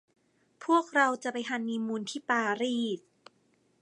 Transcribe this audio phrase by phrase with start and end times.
[0.63, 2.99] พวกเราจะไปฮันนีมูนที่ปารีส